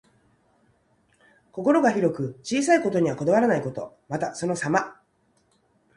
[1.51, 3.95] 心が広く、小さいことにはこだわらないこと。
[4.09, 4.99] また、そのさま。